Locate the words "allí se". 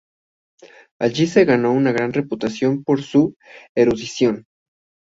0.99-1.45